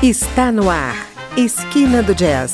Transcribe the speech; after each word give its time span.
Está 0.00 0.52
no 0.52 0.70
ar, 0.70 0.94
Esquina 1.36 2.04
do 2.04 2.14
Jazz. 2.14 2.52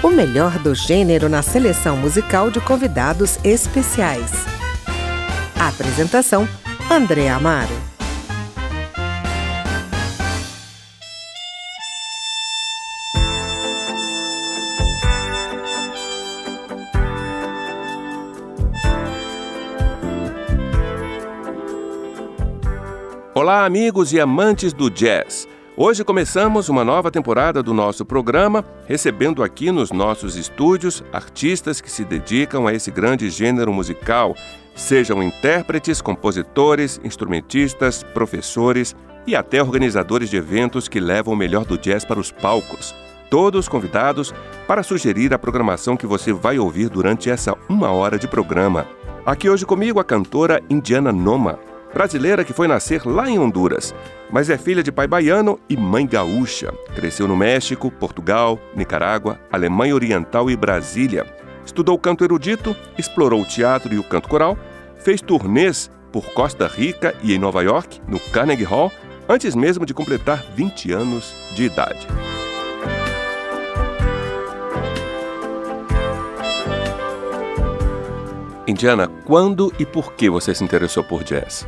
O 0.00 0.10
melhor 0.10 0.60
do 0.60 0.76
gênero 0.76 1.28
na 1.28 1.42
seleção 1.42 1.96
musical 1.96 2.52
de 2.52 2.60
convidados 2.60 3.36
especiais. 3.42 4.30
Apresentação: 5.58 6.48
André 6.88 7.28
Amaro. 7.28 7.74
Olá, 23.34 23.64
amigos 23.64 24.12
e 24.12 24.20
amantes 24.20 24.72
do 24.72 24.88
jazz. 24.88 25.48
Hoje 25.78 26.02
começamos 26.02 26.70
uma 26.70 26.82
nova 26.82 27.10
temporada 27.10 27.62
do 27.62 27.74
nosso 27.74 28.02
programa, 28.02 28.64
recebendo 28.86 29.42
aqui 29.42 29.70
nos 29.70 29.92
nossos 29.92 30.34
estúdios 30.34 31.04
artistas 31.12 31.82
que 31.82 31.90
se 31.90 32.02
dedicam 32.02 32.66
a 32.66 32.72
esse 32.72 32.90
grande 32.90 33.28
gênero 33.28 33.70
musical, 33.74 34.34
sejam 34.74 35.22
intérpretes, 35.22 36.00
compositores, 36.00 36.98
instrumentistas, 37.04 38.02
professores 38.02 38.96
e 39.26 39.36
até 39.36 39.62
organizadores 39.62 40.30
de 40.30 40.38
eventos 40.38 40.88
que 40.88 40.98
levam 40.98 41.34
o 41.34 41.36
melhor 41.36 41.66
do 41.66 41.76
jazz 41.76 42.06
para 42.06 42.18
os 42.18 42.32
palcos. 42.32 42.94
Todos 43.28 43.68
convidados 43.68 44.32
para 44.66 44.82
sugerir 44.82 45.34
a 45.34 45.38
programação 45.38 45.94
que 45.94 46.06
você 46.06 46.32
vai 46.32 46.58
ouvir 46.58 46.88
durante 46.88 47.28
essa 47.28 47.54
uma 47.68 47.90
hora 47.90 48.18
de 48.18 48.26
programa. 48.26 48.86
Aqui 49.26 49.50
hoje 49.50 49.66
comigo 49.66 50.00
a 50.00 50.04
cantora 50.04 50.62
Indiana 50.70 51.12
Noma 51.12 51.58
brasileira 51.96 52.44
que 52.44 52.52
foi 52.52 52.68
nascer 52.68 53.06
lá 53.06 53.30
em 53.30 53.38
Honduras, 53.38 53.94
mas 54.30 54.50
é 54.50 54.58
filha 54.58 54.82
de 54.82 54.92
pai 54.92 55.06
baiano 55.06 55.58
e 55.68 55.76
mãe 55.76 56.06
gaúcha. 56.06 56.72
Cresceu 56.94 57.28
no 57.28 57.36
México, 57.36 57.90
Portugal, 57.90 58.58
Nicarágua, 58.74 59.40
Alemanha 59.50 59.94
Oriental 59.94 60.50
e 60.50 60.56
Brasília. 60.56 61.26
Estudou 61.64 61.98
canto 61.98 62.24
erudito, 62.24 62.76
explorou 62.98 63.42
o 63.42 63.46
teatro 63.46 63.92
e 63.94 63.98
o 63.98 64.04
canto 64.04 64.28
coral, 64.28 64.56
fez 64.98 65.20
turnês 65.20 65.90
por 66.12 66.32
Costa 66.32 66.66
Rica 66.66 67.14
e 67.22 67.34
em 67.34 67.38
Nova 67.38 67.62
York, 67.62 68.00
no 68.08 68.18
Carnegie 68.18 68.64
Hall, 68.64 68.92
antes 69.28 69.54
mesmo 69.54 69.84
de 69.84 69.92
completar 69.92 70.44
20 70.54 70.92
anos 70.92 71.34
de 71.54 71.64
idade. 71.64 72.06
Indiana, 78.66 79.06
quando 79.24 79.72
e 79.78 79.86
por 79.86 80.14
que 80.14 80.28
você 80.28 80.52
se 80.52 80.64
interessou 80.64 81.04
por 81.04 81.22
jazz? 81.22 81.66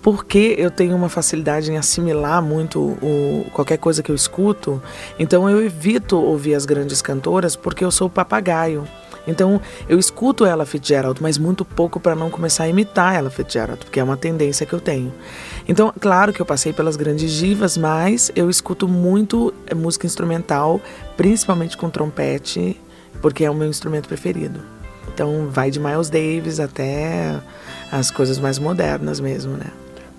porque 0.00 0.54
eu 0.56 0.70
tenho 0.70 0.94
uma 0.94 1.08
facilidade 1.08 1.72
em 1.72 1.76
assimilar 1.76 2.40
muito 2.40 2.78
o, 2.80 3.46
qualquer 3.52 3.78
coisa 3.78 4.00
que 4.00 4.12
eu 4.12 4.14
escuto, 4.14 4.80
então 5.18 5.50
eu 5.50 5.60
evito 5.60 6.16
ouvir 6.16 6.54
as 6.54 6.64
grandes 6.64 7.02
cantoras 7.02 7.56
porque 7.56 7.84
eu 7.84 7.90
sou 7.90 8.08
papagaio. 8.08 8.86
Então 9.26 9.60
eu 9.88 9.98
escuto 9.98 10.44
ela 10.44 10.66
Fitzgerald, 10.66 11.22
mas 11.22 11.38
muito 11.38 11.64
pouco 11.64 11.98
para 11.98 12.14
não 12.14 12.30
começar 12.30 12.64
a 12.64 12.68
imitar 12.68 13.14
ela 13.14 13.30
Fitzgerald, 13.30 13.84
porque 13.84 14.00
é 14.00 14.04
uma 14.04 14.16
tendência 14.16 14.66
que 14.66 14.72
eu 14.72 14.80
tenho. 14.80 15.12
Então, 15.66 15.92
claro 15.98 16.32
que 16.32 16.40
eu 16.40 16.46
passei 16.46 16.72
pelas 16.72 16.96
grandes 16.96 17.32
divas, 17.32 17.76
mas 17.76 18.30
eu 18.36 18.50
escuto 18.50 18.86
muito 18.86 19.52
eh, 19.66 19.74
música 19.74 20.06
instrumental, 20.06 20.80
principalmente 21.16 21.76
com 21.76 21.88
trompete, 21.88 22.80
porque 23.22 23.44
é 23.44 23.50
o 23.50 23.54
meu 23.54 23.68
instrumento 23.68 24.08
preferido. 24.08 24.60
Então 25.12 25.48
vai 25.48 25.70
de 25.70 25.80
Miles 25.80 26.10
Davis 26.10 26.60
até 26.60 27.40
as 27.90 28.10
coisas 28.10 28.38
mais 28.38 28.58
modernas 28.58 29.20
mesmo, 29.20 29.56
né? 29.56 29.70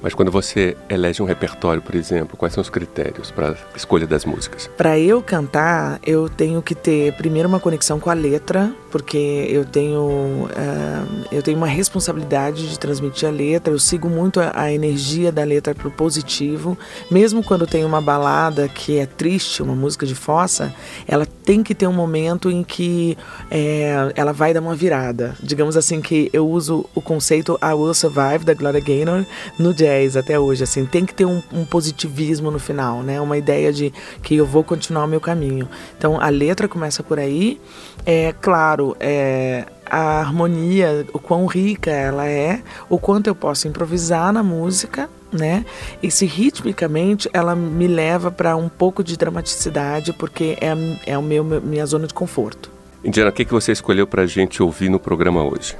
Mas 0.01 0.13
quando 0.13 0.31
você 0.31 0.77
elege 0.87 1.21
um 1.21 1.25
repertório, 1.25 1.81
por 1.81 1.95
exemplo, 1.95 2.37
quais 2.37 2.53
são 2.53 2.61
os 2.61 2.69
critérios 2.69 3.31
para 3.31 3.51
a 3.51 3.55
escolha 3.75 4.05
das 4.05 4.23
músicas? 4.23 4.69
Para 4.77 4.99
eu 4.99 5.21
cantar, 5.21 5.99
eu 6.05 6.29
tenho 6.29 6.61
que 6.61 6.75
ter 6.75 7.13
primeiro 7.13 7.49
uma 7.49 7.59
conexão 7.59 7.99
com 7.99 8.09
a 8.09 8.13
letra, 8.13 8.71
porque 8.95 9.45
eu 9.49 9.65
tenho 9.65 10.45
uh, 10.45 11.25
eu 11.29 11.43
tenho 11.43 11.57
uma 11.57 11.67
responsabilidade 11.67 12.69
de 12.69 12.79
transmitir 12.79 13.27
a 13.27 13.31
letra. 13.31 13.73
Eu 13.73 13.77
sigo 13.77 14.07
muito 14.07 14.39
a, 14.39 14.53
a 14.55 14.71
energia 14.71 15.33
da 15.33 15.43
letra 15.43 15.75
para 15.75 15.89
o 15.89 15.91
positivo, 15.91 16.77
mesmo 17.11 17.43
quando 17.43 17.67
tem 17.67 17.83
uma 17.83 17.99
balada 17.99 18.69
que 18.69 18.97
é 18.97 19.05
triste, 19.05 19.61
uma 19.61 19.75
música 19.75 20.05
de 20.05 20.15
fossa, 20.15 20.73
ela 21.05 21.25
tem 21.25 21.61
que 21.61 21.75
ter 21.75 21.87
um 21.87 21.91
momento 21.91 22.49
em 22.49 22.63
que 22.63 23.17
é, 23.51 24.13
ela 24.15 24.31
vai 24.31 24.53
dar 24.53 24.61
uma 24.61 24.73
virada. 24.73 25.35
Digamos 25.43 25.75
assim 25.75 25.99
que 25.99 26.29
eu 26.31 26.47
uso 26.47 26.85
o 26.95 27.01
conceito 27.01 27.59
I 27.61 27.73
Will 27.73 27.93
Survive 27.93 28.45
da 28.45 28.53
Gloria 28.53 28.79
Gaynor 28.79 29.25
no 29.59 29.73
jazz 29.73 30.15
até 30.15 30.39
hoje, 30.39 30.63
assim, 30.63 30.85
tem 30.85 31.05
que 31.05 31.13
ter 31.13 31.25
um, 31.25 31.43
um, 31.51 31.65
positivismo 31.65 32.49
no 32.49 32.59
final, 32.59 33.03
né? 33.03 33.19
Uma 33.19 33.37
ideia 33.37 33.73
de 33.73 33.91
que 34.23 34.35
eu 34.35 34.45
vou 34.45 34.63
continuar 34.63 35.03
o 35.03 35.07
meu 35.07 35.19
caminho. 35.19 35.67
Então 35.97 36.17
a 36.21 36.29
letra 36.29 36.65
começa 36.69 37.03
por 37.03 37.19
aí, 37.19 37.59
é 38.05 38.33
claro, 38.39 38.95
é, 38.99 39.65
a 39.85 40.19
harmonia, 40.19 41.05
o 41.13 41.19
quão 41.19 41.45
rica 41.45 41.91
ela 41.91 42.27
é, 42.27 42.61
o 42.89 42.99
quanto 42.99 43.27
eu 43.27 43.35
posso 43.35 43.67
improvisar 43.67 44.31
na 44.31 44.43
música, 44.43 45.09
né? 45.31 45.65
E 46.01 46.09
se 46.09 46.25
ritmicamente 46.25 47.29
ela 47.33 47.55
me 47.55 47.87
leva 47.87 48.31
para 48.31 48.55
um 48.55 48.69
pouco 48.69 49.03
de 49.03 49.17
dramaticidade, 49.17 50.13
porque 50.13 50.57
é, 50.61 51.11
é 51.13 51.17
o 51.17 51.21
meu 51.21 51.43
minha 51.43 51.85
zona 51.85 52.07
de 52.07 52.13
conforto. 52.13 52.71
Indiana, 53.03 53.29
o 53.29 53.33
que, 53.33 53.45
que 53.45 53.53
você 53.53 53.71
escolheu 53.71 54.07
para 54.07 54.23
a 54.23 54.27
gente 54.27 54.63
ouvir 54.63 54.89
no 54.89 54.99
programa 54.99 55.43
hoje? 55.43 55.75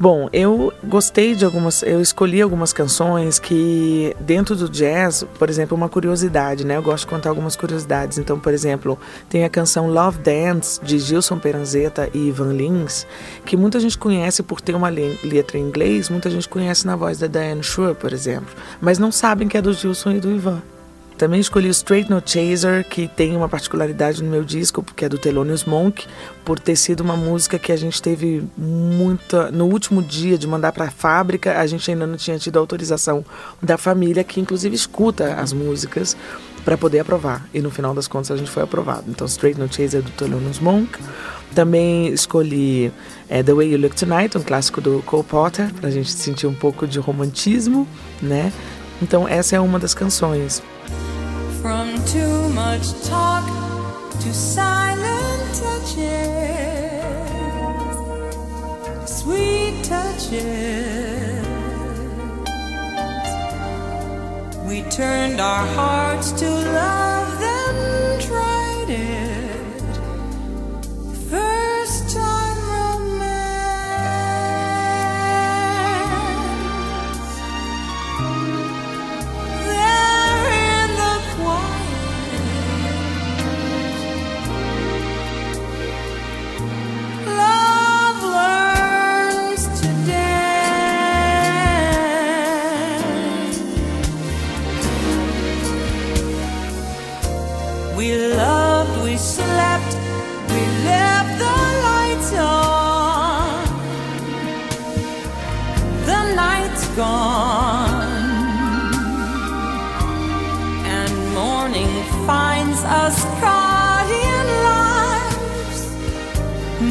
Bom, 0.00 0.28
eu 0.32 0.72
gostei 0.84 1.34
de 1.34 1.44
algumas, 1.44 1.82
eu 1.82 2.00
escolhi 2.00 2.40
algumas 2.40 2.72
canções 2.72 3.40
que 3.40 4.14
dentro 4.20 4.54
do 4.54 4.68
jazz, 4.68 5.26
por 5.36 5.50
exemplo, 5.50 5.76
uma 5.76 5.88
curiosidade, 5.88 6.64
né? 6.64 6.76
Eu 6.76 6.82
gosto 6.82 7.04
de 7.04 7.10
contar 7.10 7.30
algumas 7.30 7.56
curiosidades. 7.56 8.16
Então, 8.16 8.38
por 8.38 8.54
exemplo, 8.54 8.96
tem 9.28 9.44
a 9.44 9.48
canção 9.48 9.90
Love 9.90 10.18
Dance 10.20 10.80
de 10.84 11.00
Gilson 11.00 11.40
Peranzetta 11.40 12.08
e 12.14 12.28
Ivan 12.28 12.52
Lins, 12.52 13.08
que 13.44 13.56
muita 13.56 13.80
gente 13.80 13.98
conhece 13.98 14.40
por 14.40 14.60
ter 14.60 14.76
uma 14.76 14.88
letra 14.88 15.58
em 15.58 15.62
inglês, 15.62 16.08
muita 16.08 16.30
gente 16.30 16.48
conhece 16.48 16.86
na 16.86 16.94
voz 16.94 17.18
da 17.18 17.26
Diane 17.26 17.64
Shure, 17.64 17.96
por 17.96 18.12
exemplo, 18.12 18.54
mas 18.80 19.00
não 19.00 19.10
sabem 19.10 19.48
que 19.48 19.56
é 19.56 19.62
do 19.62 19.72
Gilson 19.72 20.12
e 20.12 20.20
do 20.20 20.30
Ivan. 20.30 20.62
Também 21.18 21.40
escolhi 21.40 21.66
o 21.66 21.72
Straight 21.72 22.08
No 22.08 22.22
Chaser, 22.24 22.88
que 22.88 23.08
tem 23.08 23.36
uma 23.36 23.48
particularidade 23.48 24.22
no 24.22 24.30
meu 24.30 24.44
disco, 24.44 24.84
porque 24.84 25.04
é 25.04 25.08
do 25.08 25.18
Thelonious 25.18 25.64
Monk, 25.64 26.06
por 26.44 26.60
ter 26.60 26.76
sido 26.76 27.00
uma 27.00 27.16
música 27.16 27.58
que 27.58 27.72
a 27.72 27.76
gente 27.76 28.00
teve 28.00 28.44
muita. 28.56 29.50
No 29.50 29.66
último 29.66 30.00
dia 30.00 30.38
de 30.38 30.46
mandar 30.46 30.70
para 30.70 30.84
a 30.84 30.90
fábrica, 30.92 31.58
a 31.58 31.66
gente 31.66 31.90
ainda 31.90 32.06
não 32.06 32.16
tinha 32.16 32.38
tido 32.38 32.56
autorização 32.56 33.24
da 33.60 33.76
família, 33.76 34.22
que 34.22 34.40
inclusive 34.40 34.76
escuta 34.76 35.34
as 35.34 35.52
músicas, 35.52 36.16
para 36.64 36.78
poder 36.78 37.00
aprovar. 37.00 37.48
E 37.52 37.60
no 37.60 37.70
final 37.70 37.92
das 37.92 38.06
contas 38.06 38.30
a 38.30 38.36
gente 38.36 38.50
foi 38.50 38.62
aprovado. 38.62 39.04
Então, 39.08 39.26
Straight 39.26 39.58
No 39.58 39.72
Chaser 39.72 40.02
do 40.02 40.12
Thelonious 40.12 40.60
Monk. 40.60 41.00
Também 41.52 42.08
escolhi 42.08 42.92
é, 43.28 43.42
The 43.42 43.54
Way 43.54 43.72
You 43.72 43.80
Look 43.80 43.96
Tonight, 43.96 44.38
um 44.38 44.42
clássico 44.42 44.80
do 44.80 45.02
Cole 45.04 45.24
Potter, 45.24 45.74
para 45.74 45.88
a 45.88 45.90
gente 45.90 46.12
sentir 46.12 46.46
um 46.46 46.54
pouco 46.54 46.86
de 46.86 47.00
romantismo, 47.00 47.88
né? 48.22 48.52
Então, 49.02 49.26
essa 49.26 49.56
é 49.56 49.60
uma 49.60 49.80
das 49.80 49.94
canções. 49.94 50.62
From 51.68 51.92
too 52.06 52.48
much 52.54 52.86
talk 53.04 53.44
to 54.22 54.32
silent 54.32 55.54
touches, 55.60 56.00
sweet 59.04 59.84
touches. 59.84 61.46
We 64.66 64.80
turned 64.84 65.42
our 65.42 65.66
hearts 65.66 66.32
to 66.40 66.48
love. 66.48 67.07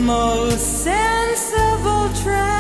most 0.08 0.86
sensible 0.86 2.08
track. 2.24 2.57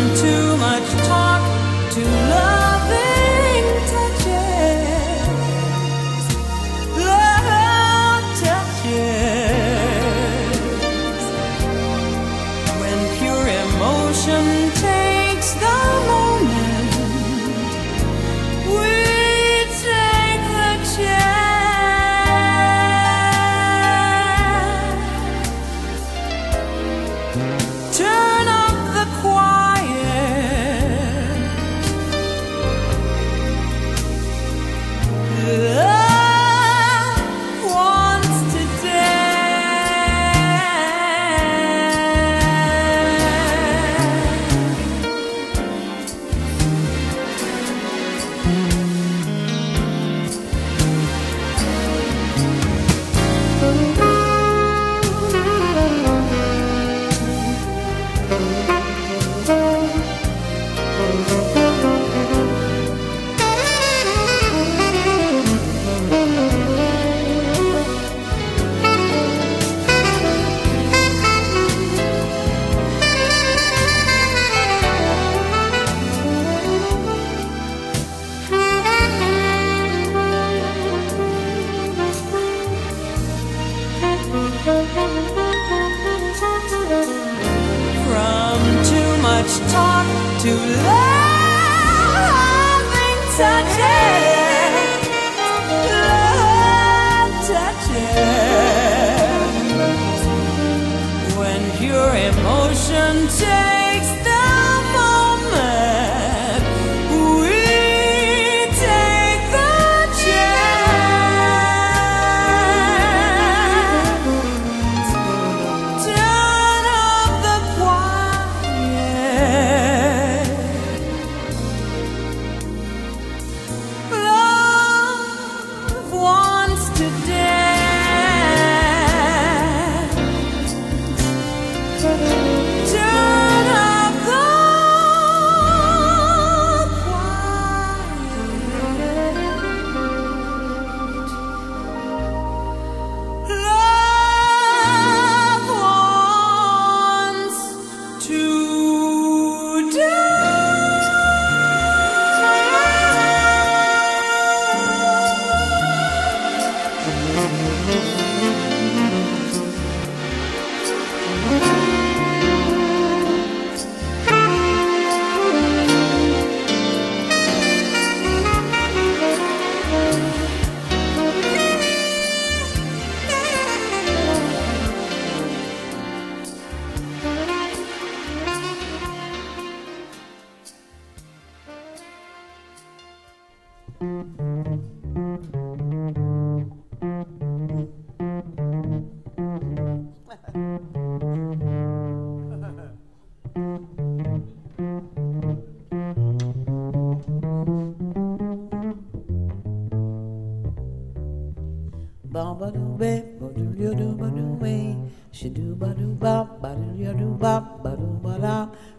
into 0.00 0.57
when 101.38 101.82
your 101.82 102.14
emotion 102.14 103.28
takes 103.28 103.77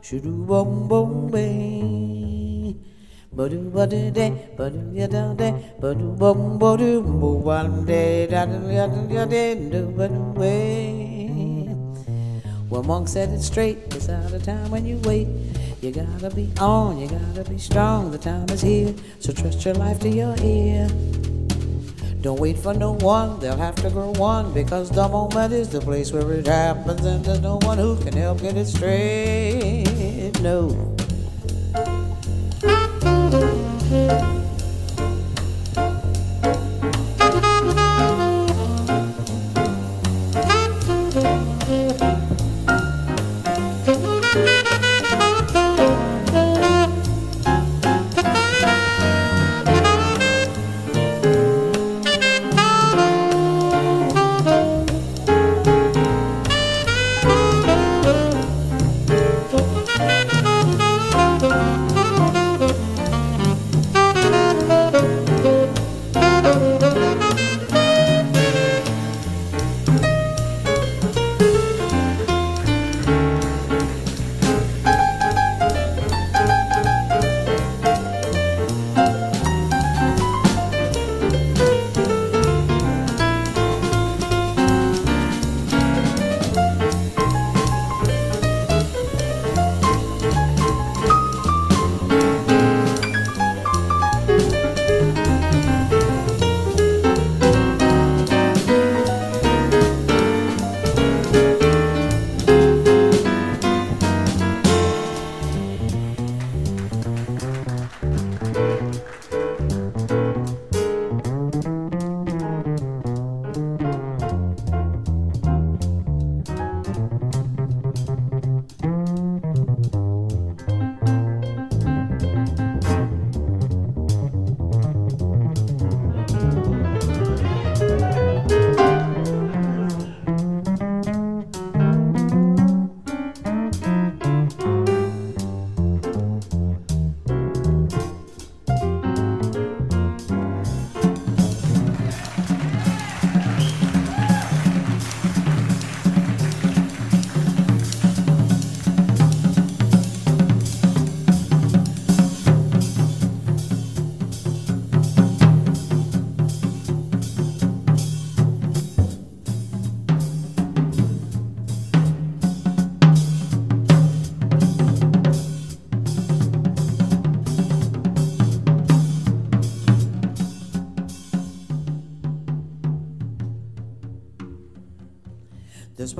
Shoo 0.09 0.21
bong 0.21 0.87
bong 0.87 1.29
bay. 1.29 2.75
Badu 3.31 3.69
badu 3.69 4.11
day, 4.11 4.33
badu 4.57 4.91
yada 4.91 5.35
day, 5.37 5.53
badu 5.79 6.17
bong 6.17 6.57
badu 6.57 7.05
bo 7.21 7.33
one 7.33 7.85
day, 7.85 8.25
da 8.25 8.43
da 8.45 8.57
da 8.57 8.87
da 9.27 9.81
badu 9.97 10.33
way. 10.33 11.69
Well, 12.71 12.81
Monk 12.81 13.07
said 13.07 13.29
it 13.29 13.43
straight, 13.43 13.77
it's 13.93 14.09
out 14.09 14.33
of 14.33 14.41
time 14.41 14.71
when 14.71 14.83
you 14.83 14.97
wait. 15.03 15.27
You 15.79 15.91
gotta 15.91 16.31
be 16.31 16.51
on, 16.59 16.97
you 16.97 17.07
gotta 17.07 17.47
be 17.47 17.59
strong, 17.59 18.09
the 18.09 18.17
time 18.17 18.49
is 18.49 18.61
here, 18.61 18.95
so 19.19 19.31
trust 19.31 19.63
your 19.63 19.75
life 19.75 19.99
to 19.99 20.09
your 20.09 20.35
ear. 20.41 20.89
Don't 22.21 22.39
wait 22.39 22.57
for 22.57 22.73
no 22.73 22.95
one, 22.95 23.39
they'll 23.39 23.55
have 23.55 23.75
to 23.75 23.89
grow 23.89 24.11
one 24.11 24.53
because 24.53 24.89
the 24.89 25.07
moment 25.07 25.53
is 25.53 25.69
the 25.69 25.79
place 25.79 26.11
where 26.11 26.33
it 26.33 26.47
happens, 26.47 27.05
and 27.05 27.23
there's 27.23 27.39
no 27.39 27.59
one 27.61 27.77
who 27.77 27.95
can 28.03 28.13
help 28.13 28.41
get 28.41 28.57
it 28.57 28.67
straight. 28.67 30.37
No. 30.41 30.95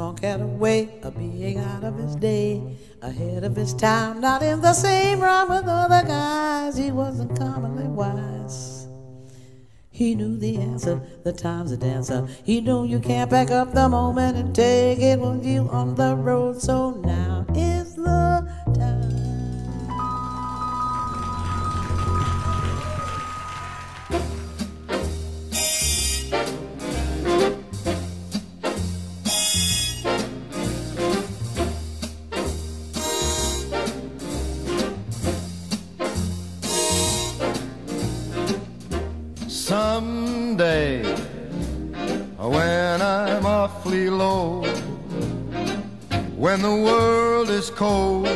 Monk 0.09 0.23
had 0.23 0.41
a 0.41 0.47
way 0.47 0.89
of 1.03 1.15
being 1.15 1.59
out 1.59 1.83
of 1.83 1.95
his 1.95 2.15
day, 2.15 2.59
ahead 3.03 3.43
of 3.43 3.55
his 3.55 3.75
time, 3.75 4.19
not 4.19 4.41
in 4.41 4.59
the 4.59 4.73
same 4.73 5.19
rhyme 5.19 5.49
with 5.49 5.65
other 5.67 6.01
guys. 6.07 6.75
He 6.75 6.89
wasn't 6.89 7.37
commonly 7.37 7.83
wise. 7.83 8.87
He 9.91 10.15
knew 10.15 10.35
the 10.35 10.57
answer, 10.57 10.99
the 11.23 11.31
time's 11.31 11.71
a 11.71 11.77
dancer. 11.77 12.27
He 12.43 12.59
knew 12.59 12.85
you 12.85 12.99
can't 12.99 13.29
back 13.29 13.51
up 13.51 13.73
the 13.73 13.87
moment 13.87 14.35
and 14.35 14.55
take 14.55 14.97
it 14.97 15.19
with 15.19 15.45
you 15.45 15.69
on 15.69 15.93
the 15.93 16.15
road. 16.15 16.59
So 16.59 16.89
now 16.89 17.28
when 46.49 46.61
the 46.63 46.77
world 46.89 47.49
is 47.51 47.69
cold, 47.69 48.27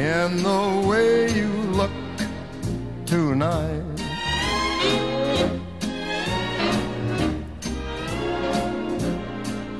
And 0.00 0.38
the 0.38 0.64
way 0.88 1.30
you 1.40 1.52
look 1.80 1.90
tonight. 3.04 3.84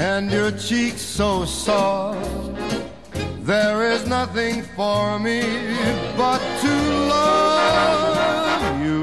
and 0.00 0.32
your 0.32 0.50
cheeks 0.52 1.02
so 1.02 1.44
soft. 1.44 2.18
There 3.40 3.92
is 3.92 4.06
nothing 4.06 4.62
for 4.74 5.18
me 5.18 5.42
but 6.16 6.40
to 6.62 6.74
love 7.14 8.80
you 8.86 9.02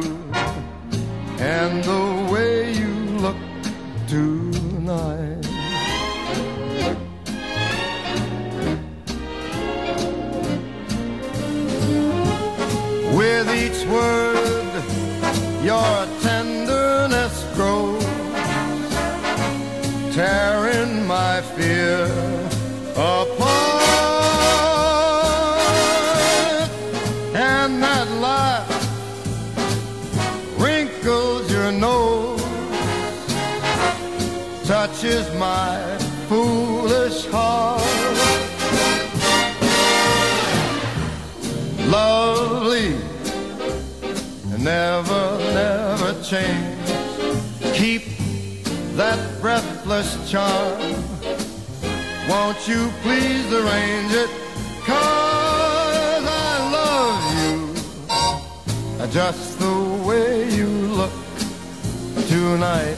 and 1.40 1.84
the 1.84 2.32
way 2.34 2.74
you 2.74 2.94
look 3.26 3.38
tonight. 4.08 5.46
With 13.16 13.48
each 13.64 13.86
word, 13.88 14.74
your 15.64 15.98
tenderness 16.22 17.36
grows, 17.56 18.04
tearing 20.16 20.67
fear 21.56 22.06
apart. 22.96 23.68
And 27.34 27.82
that 27.84 28.08
laugh 28.20 28.70
wrinkles 30.60 31.52
your 31.52 31.72
nose 31.72 32.42
touches 34.68 35.34
my 35.36 35.98
foolish 36.28 37.26
heart. 37.28 37.82
Lovely, 41.88 42.98
never, 44.58 45.38
never 45.54 46.22
change. 46.22 46.78
Keep 47.74 48.04
that 48.98 49.40
breathless 49.40 50.30
charm. 50.30 50.97
Won't 52.28 52.68
you 52.68 52.92
please 53.04 53.54
arrange 53.54 54.12
it? 54.12 54.30
Cause 54.86 56.26
I 56.26 56.70
love 56.72 57.24
you 57.40 59.08
just 59.12 59.58
the 59.60 60.04
way 60.06 60.50
you 60.50 60.68
look 60.68 61.14
tonight. 62.28 62.98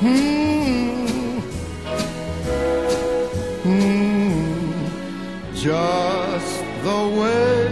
Hmm. 0.00 1.40
Hmm. 3.64 4.86
Just 5.54 6.62
the 6.84 7.00
way 7.18 7.68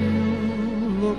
you 0.00 1.00
look 1.00 1.18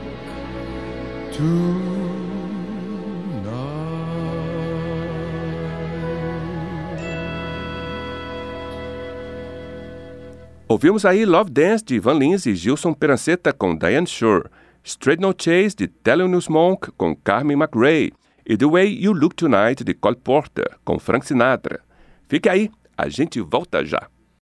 Ouvimos 10.67 11.05
aí 11.05 11.25
Love 11.25 11.51
Dance 11.51 11.83
de 11.83 11.99
Van 11.99 12.13
Lins 12.17 12.45
e 12.45 12.55
Gilson 12.55 12.93
Peranceta 12.93 13.53
com 13.53 13.75
Diane 13.75 14.07
Shore, 14.07 14.49
Straight 14.83 15.21
No 15.21 15.33
Chase 15.37 15.75
de 15.75 15.87
Thelonious 15.87 16.47
Monk 16.47 16.91
com 16.97 17.13
Carmen 17.13 17.57
McRae 17.57 18.13
e 18.45 18.55
The 18.55 18.65
Way 18.65 19.03
You 19.03 19.13
Look 19.13 19.35
Tonight 19.35 19.83
de 19.83 19.93
Cole 19.93 20.17
Porter 20.17 20.77
com 20.83 20.99
Frank 20.99 21.25
Sinatra. 21.25 21.81
Fique 22.27 22.47
aí, 22.47 22.69
a 22.97 23.09
gente 23.09 23.41
volta 23.41 23.83
já. 23.83 24.07